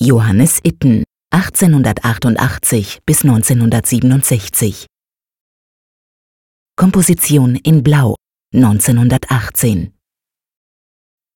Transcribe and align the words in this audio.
Johannes 0.00 0.58
Itten 0.64 1.04
1888 1.30 2.98
bis 3.06 3.22
1967 3.22 4.86
Komposition 6.76 7.54
in 7.54 7.84
Blau 7.84 8.16
1918 8.52 9.92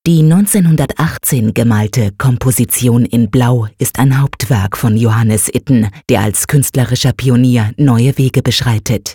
Die 0.05 0.23
1918 0.25 1.55
gemalte 1.55 2.11
Komposition 2.19 3.05
in 3.05 3.31
Blau 3.31 3.69
ist 3.79 4.01
ein 4.01 4.21
Hauptwerk 4.21 4.77
von 4.77 4.97
Johannes 4.97 5.49
Itten, 5.49 5.89
der 6.09 6.23
als 6.23 6.49
künstlerischer 6.49 7.13
Pionier 7.13 7.71
neue 7.77 8.19
Wege 8.19 8.43
beschreitet. 8.43 9.15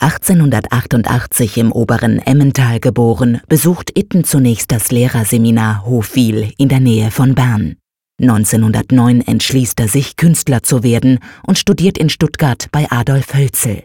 1888 0.00 1.58
im 1.58 1.70
oberen 1.70 2.18
Emmental 2.18 2.80
geboren, 2.80 3.40
besucht 3.48 3.96
Itten 3.96 4.24
zunächst 4.24 4.72
das 4.72 4.90
Lehrerseminar 4.90 5.86
Hofwil 5.86 6.52
in 6.58 6.68
der 6.68 6.80
Nähe 6.80 7.12
von 7.12 7.36
Bern. 7.36 7.79
1909 8.20 9.22
entschließt 9.22 9.80
er 9.80 9.88
sich, 9.88 10.16
Künstler 10.16 10.62
zu 10.62 10.82
werden 10.82 11.18
und 11.46 11.58
studiert 11.58 11.96
in 11.96 12.10
Stuttgart 12.10 12.68
bei 12.70 12.90
Adolf 12.90 13.34
Hölzel. 13.34 13.84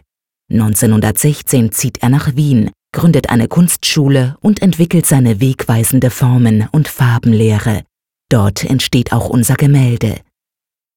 1916 0.50 1.72
zieht 1.72 2.02
er 2.02 2.10
nach 2.10 2.36
Wien, 2.36 2.70
gründet 2.92 3.30
eine 3.30 3.48
Kunstschule 3.48 4.36
und 4.40 4.62
entwickelt 4.62 5.06
seine 5.06 5.40
wegweisende 5.40 6.10
Formen- 6.10 6.68
und 6.70 6.88
Farbenlehre. 6.88 7.82
Dort 8.28 8.64
entsteht 8.64 9.12
auch 9.12 9.28
unser 9.28 9.54
Gemälde. 9.54 10.20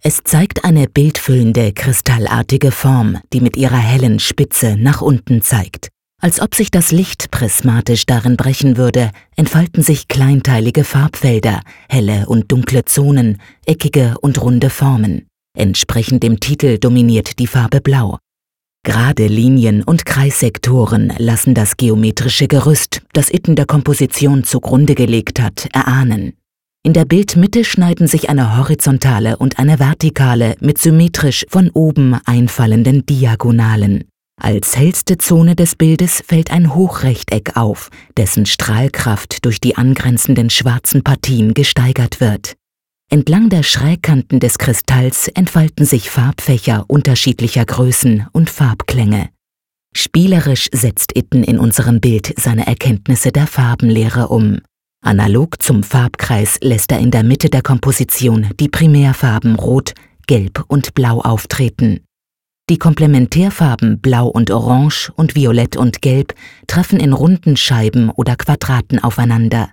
Es 0.02 0.22
zeigt 0.24 0.64
eine 0.64 0.88
bildfüllende, 0.88 1.74
kristallartige 1.74 2.72
Form, 2.72 3.20
die 3.34 3.42
mit 3.42 3.58
ihrer 3.58 3.78
hellen 3.78 4.20
Spitze 4.20 4.78
nach 4.78 5.02
unten 5.02 5.42
zeigt. 5.42 5.90
Als 6.22 6.42
ob 6.42 6.54
sich 6.54 6.70
das 6.70 6.92
Licht 6.92 7.32
prismatisch 7.32 8.06
darin 8.06 8.36
brechen 8.36 8.76
würde, 8.76 9.12
entfalten 9.38 9.84
sich 9.84 10.10
kleinteilige 10.10 10.84
Farbfelder, 10.84 11.62
helle 11.88 12.26
und 12.28 12.52
dunkle 12.52 12.84
Zonen, 12.84 13.38
eckige 13.66 14.16
und 14.20 14.42
runde 14.42 14.70
Formen. 14.70 15.28
Entsprechend 15.58 16.24
dem 16.24 16.42
Titel 16.42 16.78
dominiert 16.78 17.40
die 17.40 17.48
Farbe 17.48 17.80
Blau. 17.80 18.18
Gerade 18.84 19.28
Linien 19.28 19.82
und 19.84 20.06
Kreissektoren 20.06 21.14
lassen 21.18 21.54
das 21.54 21.78
geometrische 21.78 22.48
Gerüst, 22.48 23.02
das 23.14 23.30
Itten 23.30 23.56
der 23.56 23.66
Komposition 23.66 24.44
zugrunde 24.44 24.96
gelegt 24.96 25.40
hat, 25.42 25.68
erahnen. 25.74 26.34
In 26.84 26.94
der 26.94 27.06
Bildmitte 27.06 27.64
schneiden 27.64 28.08
sich 28.08 28.30
eine 28.30 28.58
horizontale 28.58 29.38
und 29.38 29.60
eine 29.60 29.80
vertikale 29.80 30.56
mit 30.60 30.78
symmetrisch 30.78 31.46
von 31.50 31.70
oben 31.72 32.16
einfallenden 32.26 33.06
Diagonalen. 33.06 34.06
Als 34.42 34.78
hellste 34.78 35.18
Zone 35.18 35.56
des 35.56 35.76
Bildes 35.76 36.24
fällt 36.26 36.50
ein 36.50 36.74
Hochrechteck 36.74 37.58
auf, 37.58 37.90
dessen 38.16 38.46
Strahlkraft 38.46 39.44
durch 39.44 39.60
die 39.60 39.76
angrenzenden 39.76 40.50
schwarzen 40.50 41.04
Partien 41.04 41.54
gesteigert 41.54 42.22
wird. 42.22 42.56
Entlang 43.12 43.50
der 43.50 43.64
Schrägkanten 43.64 44.40
des 44.40 44.58
Kristalls 44.58 45.28
entfalten 45.28 45.86
sich 45.86 46.10
Farbfächer 46.10 46.86
unterschiedlicher 46.88 47.66
Größen 47.66 48.28
und 48.32 48.50
Farbklänge. 48.50 49.30
Spielerisch 49.94 50.70
setzt 50.72 51.18
Itten 51.18 51.44
in 51.44 51.60
unserem 51.60 52.00
Bild 52.00 52.34
seine 52.40 52.66
Erkenntnisse 52.66 53.32
der 53.32 53.48
Farbenlehre 53.48 54.30
um. 54.30 54.60
Analog 55.02 55.62
zum 55.62 55.84
Farbkreis 55.84 56.60
lässt 56.62 56.92
er 56.92 57.00
in 57.00 57.12
der 57.12 57.24
Mitte 57.24 57.50
der 57.50 57.62
Komposition 57.62 58.50
die 58.60 58.70
Primärfarben 58.70 59.56
Rot, 59.56 59.94
Gelb 60.28 60.64
und 60.68 60.94
Blau 60.94 61.20
auftreten. 61.20 62.02
Die 62.70 62.78
Komplementärfarben 62.78 64.00
Blau 64.00 64.28
und 64.28 64.52
Orange 64.52 65.12
und 65.16 65.34
Violett 65.36 65.76
und 65.76 66.04
Gelb 66.04 66.36
treffen 66.68 67.00
in 67.00 67.14
runden 67.14 67.58
Scheiben 67.58 68.12
oder 68.12 68.36
Quadraten 68.36 69.04
aufeinander. 69.04 69.72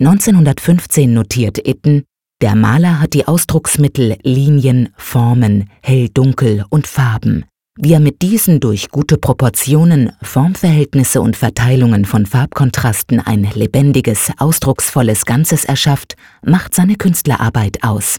1915 0.00 1.14
notiert 1.14 1.64
Itten, 1.66 2.02
der 2.42 2.56
Maler 2.56 3.00
hat 3.00 3.14
die 3.14 3.28
Ausdrucksmittel 3.28 4.16
Linien, 4.22 4.88
Formen, 4.96 5.70
hell-dunkel 5.82 6.64
und 6.68 6.88
Farben. 6.88 7.44
Wie 7.78 7.92
er 7.92 8.00
mit 8.00 8.22
diesen 8.22 8.58
durch 8.58 8.90
gute 8.90 9.18
Proportionen, 9.18 10.10
Formverhältnisse 10.20 11.20
und 11.20 11.36
Verteilungen 11.36 12.06
von 12.06 12.26
Farbkontrasten 12.26 13.20
ein 13.20 13.44
lebendiges, 13.54 14.32
ausdrucksvolles 14.36 15.26
Ganzes 15.26 15.64
erschafft, 15.64 16.16
macht 16.44 16.74
seine 16.74 16.96
Künstlerarbeit 16.96 17.84
aus. 17.84 18.18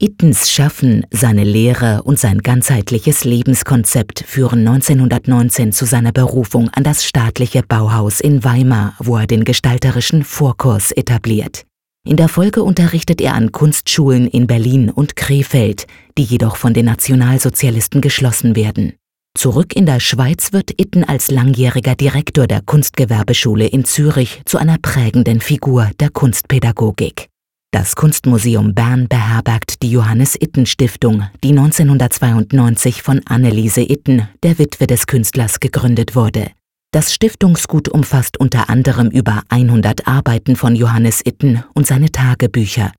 Ittens 0.00 0.48
Schaffen, 0.52 1.04
seine 1.10 1.42
Lehre 1.42 2.04
und 2.04 2.20
sein 2.20 2.38
ganzheitliches 2.38 3.24
Lebenskonzept 3.24 4.22
führen 4.24 4.60
1919 4.60 5.72
zu 5.72 5.86
seiner 5.86 6.12
Berufung 6.12 6.68
an 6.68 6.84
das 6.84 7.04
staatliche 7.04 7.64
Bauhaus 7.64 8.20
in 8.20 8.44
Weimar, 8.44 8.94
wo 9.00 9.16
er 9.16 9.26
den 9.26 9.42
gestalterischen 9.42 10.22
Vorkurs 10.22 10.92
etabliert. 10.92 11.64
In 12.06 12.16
der 12.16 12.28
Folge 12.28 12.62
unterrichtet 12.62 13.20
er 13.20 13.34
an 13.34 13.50
Kunstschulen 13.50 14.28
in 14.28 14.46
Berlin 14.46 14.88
und 14.88 15.16
Krefeld, 15.16 15.88
die 16.16 16.22
jedoch 16.22 16.54
von 16.54 16.74
den 16.74 16.84
Nationalsozialisten 16.84 18.00
geschlossen 18.00 18.54
werden. 18.54 18.92
Zurück 19.36 19.74
in 19.74 19.84
der 19.84 19.98
Schweiz 19.98 20.52
wird 20.52 20.80
Itten 20.80 21.02
als 21.02 21.32
langjähriger 21.32 21.96
Direktor 21.96 22.46
der 22.46 22.62
Kunstgewerbeschule 22.62 23.66
in 23.66 23.84
Zürich 23.84 24.42
zu 24.44 24.58
einer 24.58 24.78
prägenden 24.80 25.40
Figur 25.40 25.90
der 25.98 26.10
Kunstpädagogik. 26.10 27.28
Das 27.70 27.96
Kunstmuseum 27.96 28.74
Bern 28.74 29.08
beherbergt 29.08 29.82
die 29.82 29.90
Johannes 29.90 30.34
Itten 30.40 30.64
Stiftung, 30.64 31.24
die 31.44 31.50
1992 31.50 33.02
von 33.02 33.20
Anneliese 33.26 33.82
Itten, 33.82 34.26
der 34.42 34.58
Witwe 34.58 34.86
des 34.86 35.06
Künstlers, 35.06 35.60
gegründet 35.60 36.16
wurde. 36.16 36.50
Das 36.92 37.12
Stiftungsgut 37.12 37.90
umfasst 37.90 38.40
unter 38.40 38.70
anderem 38.70 39.08
über 39.08 39.42
100 39.50 40.08
Arbeiten 40.08 40.56
von 40.56 40.74
Johannes 40.76 41.20
Itten 41.22 41.62
und 41.74 41.86
seine 41.86 42.10
Tagebücher. 42.10 42.92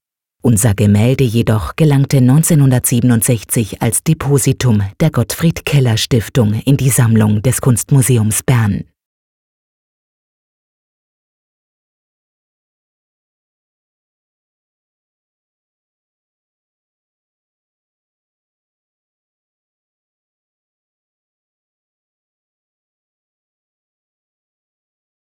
Unser 0.44 0.76
Gemälde 0.76 1.24
jedoch 1.24 1.76
gelangte 1.76 2.18
1967 2.18 3.82
als 3.82 4.04
Depositum 4.04 4.84
der 5.00 5.10
Gottfried 5.10 5.66
Keller 5.66 5.98
Stiftung 5.98 6.54
in 6.54 6.78
die 6.78 6.92
Sammlung 6.92 7.42
des 7.42 7.60
Kunstmuseums 7.60 8.44
Bern. 8.44 8.84